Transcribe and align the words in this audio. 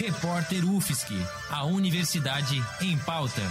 Repórter 0.00 0.64
UFSC, 0.64 1.12
a 1.50 1.66
Universidade 1.66 2.56
em 2.80 2.96
Pauta. 3.00 3.42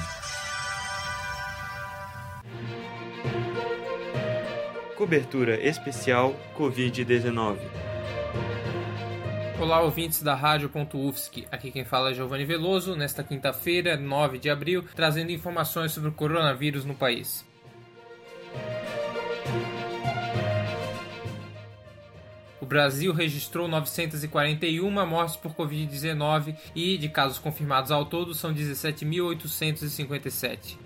Cobertura 4.98 5.64
especial 5.64 6.34
Covid-19. 6.58 7.60
Olá, 9.62 9.82
ouvintes 9.82 10.24
da 10.24 10.34
Rádio.UFSC. 10.34 11.48
Aqui 11.52 11.70
quem 11.70 11.86
fala 11.86 12.10
é 12.10 12.14
Giovanni 12.16 12.46
Veloso, 12.46 12.96
nesta 12.96 13.24
quinta-feira, 13.24 13.96
9 13.96 14.40
de 14.40 14.50
abril, 14.50 14.84
trazendo 14.96 15.32
informações 15.32 15.92
sobre 15.92 16.10
o 16.10 16.14
coronavírus 16.14 16.84
no 16.84 16.96
país. 16.96 17.46
O 22.62 22.66
Brasil 22.66 23.14
registrou 23.14 23.68
941 23.68 25.06
mortes 25.06 25.36
por 25.38 25.54
Covid-19 25.54 26.56
e, 26.76 26.98
de 26.98 27.08
casos 27.08 27.38
confirmados 27.40 27.92
ao 27.92 28.06
todo, 28.06 28.34
são 28.34 28.54
17.857. 28.54 30.78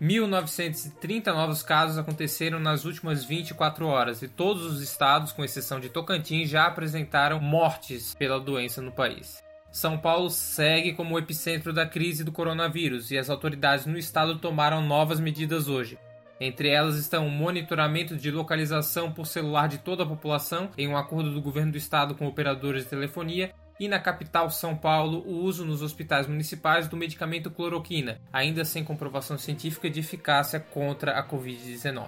1.930 0.00 1.34
novos 1.34 1.60
casos 1.64 1.98
aconteceram 1.98 2.60
nas 2.60 2.84
últimas 2.84 3.24
24 3.24 3.84
horas 3.84 4.22
e 4.22 4.28
todos 4.28 4.64
os 4.64 4.80
estados, 4.80 5.32
com 5.32 5.44
exceção 5.44 5.80
de 5.80 5.88
Tocantins, 5.88 6.48
já 6.48 6.66
apresentaram 6.66 7.40
mortes 7.40 8.14
pela 8.14 8.38
doença 8.38 8.80
no 8.80 8.92
país. 8.92 9.42
São 9.72 9.98
Paulo 9.98 10.30
segue 10.30 10.92
como 10.92 11.16
o 11.16 11.18
epicentro 11.18 11.72
da 11.72 11.84
crise 11.84 12.22
do 12.22 12.30
coronavírus 12.30 13.10
e 13.10 13.18
as 13.18 13.28
autoridades 13.28 13.86
no 13.86 13.98
estado 13.98 14.38
tomaram 14.38 14.80
novas 14.80 15.18
medidas 15.18 15.66
hoje. 15.66 15.98
Entre 16.40 16.68
elas 16.68 16.96
estão 16.96 17.26
o 17.26 17.30
monitoramento 17.30 18.16
de 18.16 18.30
localização 18.30 19.12
por 19.12 19.26
celular 19.26 19.68
de 19.68 19.78
toda 19.78 20.04
a 20.04 20.06
população, 20.06 20.70
em 20.78 20.86
um 20.86 20.96
acordo 20.96 21.32
do 21.32 21.42
governo 21.42 21.72
do 21.72 21.78
estado 21.78 22.14
com 22.14 22.26
operadores 22.26 22.84
de 22.84 22.90
telefonia, 22.90 23.52
e 23.80 23.88
na 23.88 23.98
capital 23.98 24.50
São 24.50 24.76
Paulo 24.76 25.22
o 25.26 25.42
uso 25.42 25.64
nos 25.64 25.82
hospitais 25.82 26.26
municipais 26.26 26.88
do 26.88 26.96
medicamento 26.96 27.50
cloroquina, 27.50 28.20
ainda 28.32 28.64
sem 28.64 28.84
comprovação 28.84 29.36
científica 29.36 29.90
de 29.90 30.00
eficácia 30.00 30.60
contra 30.60 31.12
a 31.12 31.26
Covid-19. 31.26 32.06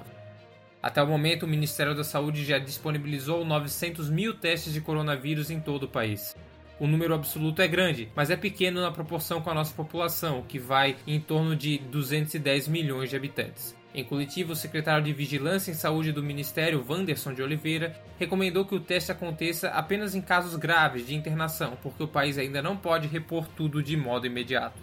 Até 0.83 1.03
o 1.03 1.07
momento, 1.07 1.43
o 1.43 1.49
Ministério 1.49 1.95
da 1.95 2.05
Saúde 2.05 2.45
já 2.45 2.59
disponibilizou 2.59 3.45
900 3.45 4.09
mil 4.09 4.35
testes 4.35 4.73
de 4.73 4.81
coronavírus 4.81 5.51
em 5.51 5.61
todo 5.61 5.85
o 5.85 5.89
país. 5.89 6.35
O 6.79 6.87
número 6.87 7.15
absoluto 7.15 7.61
é 7.61 7.69
grande, 7.69 8.09
mas 8.17 8.31
é 8.31 8.37
pequeno 8.37 8.81
na 8.81 8.91
proporção 8.91 9.43
com 9.43 9.51
a 9.51 9.55
nossa 9.55 9.75
população, 9.75 10.43
que 10.43 10.59
vai 10.59 10.97
em 11.07 11.21
torno 11.21 11.55
de 11.55 11.77
210 11.79 12.69
milhões 12.69 13.11
de 13.11 13.17
habitantes. 13.17 13.77
Em 13.93 14.05
coletivo, 14.05 14.53
o 14.53 14.57
secretário 14.57 15.05
de 15.05 15.13
Vigilância 15.13 15.73
em 15.73 15.75
Saúde 15.75 16.13
do 16.13 16.23
Ministério, 16.23 16.85
Wanderson 16.89 17.35
de 17.35 17.43
Oliveira, 17.43 18.01
recomendou 18.19 18.65
que 18.65 18.75
o 18.75 18.81
teste 18.81 19.11
aconteça 19.11 19.69
apenas 19.71 20.15
em 20.15 20.21
casos 20.21 20.55
graves 20.55 21.07
de 21.07 21.15
internação, 21.17 21.77
porque 21.83 22.03
o 22.03 22.09
país 22.09 22.39
ainda 22.39 22.63
não 22.63 22.77
pode 22.77 23.09
repor 23.09 23.49
tudo 23.49 23.83
de 23.83 23.97
modo 23.97 24.27
imediato. 24.27 24.81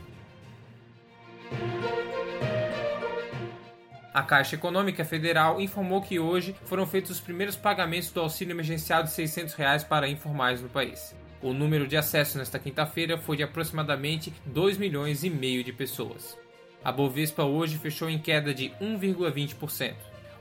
A 4.13 4.23
Caixa 4.23 4.55
Econômica 4.55 5.05
Federal 5.05 5.61
informou 5.61 6.01
que 6.01 6.19
hoje 6.19 6.53
foram 6.65 6.85
feitos 6.85 7.11
os 7.11 7.21
primeiros 7.21 7.55
pagamentos 7.55 8.11
do 8.11 8.19
auxílio 8.19 8.51
emergencial 8.51 9.03
de 9.03 9.11
600 9.11 9.53
reais 9.53 9.83
para 9.85 10.09
informais 10.09 10.61
no 10.61 10.67
país. 10.67 11.15
O 11.41 11.53
número 11.53 11.87
de 11.87 11.95
acessos 11.95 12.35
nesta 12.35 12.59
quinta-feira 12.59 13.17
foi 13.17 13.37
de 13.37 13.43
aproximadamente 13.43 14.33
2 14.45 14.77
milhões 14.77 15.23
e 15.23 15.29
meio 15.29 15.63
de 15.63 15.71
pessoas. 15.71 16.35
A 16.83 16.91
Bovespa 16.91 17.43
hoje 17.43 17.77
fechou 17.77 18.09
em 18.09 18.19
queda 18.19 18.53
de 18.53 18.69
1,20%. 18.81 19.95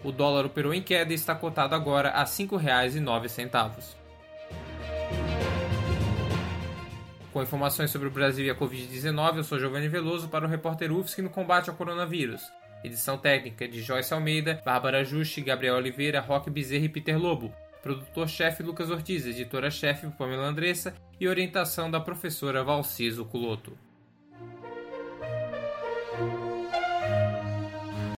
O 0.05 0.13
dólar 0.13 0.47
operou 0.47 0.73
em 0.73 0.83
queda 0.83 1.13
e 1.13 1.17
está 1.17 1.35
cotado 1.35 1.75
agora 1.75 2.11
a 2.11 2.21
R$ 2.21 2.27
5,09. 2.27 3.97
Com 7.33 7.43
informações 7.43 7.91
sobre 7.91 8.09
o 8.09 8.11
Brasil 8.11 8.47
e 8.47 8.51
a 8.51 8.55
Covid-19, 8.55 9.37
eu 9.37 9.45
sou 9.45 9.59
Giovanni 9.59 9.89
Veloso 9.89 10.29
para 10.29 10.47
o 10.47 10.49
repórter 10.49 10.93
UFSC 10.93 11.21
no 11.21 11.29
combate 11.29 11.69
ao 11.69 11.77
coronavírus. 11.77 12.43
Edição 12.85 13.19
técnica 13.19 13.67
de 13.67 13.83
Joyce 13.83 14.15
Almeida, 14.15 14.63
Bárbara 14.65 15.05
Juste, 15.05 15.41
Gabriel 15.41 15.77
Oliveira, 15.77 16.21
Roque 16.21 16.49
Bezerra 16.49 16.85
e 16.85 16.89
Peter 16.89 17.19
Lobo. 17.19 17.53
Produtor-chefe 17.83 18.63
Lucas 18.63 18.91
Ortiz, 18.91 19.27
editora-chefe 19.27 20.07
Pamela 20.13 20.47
Andressa 20.47 20.95
e 21.21 21.29
orientação 21.29 21.91
da 21.91 22.01
professora 22.01 22.65
Valciso 22.65 23.25
Culoto. 23.25 23.77
Thank 26.17 26.41
you. 26.41 26.46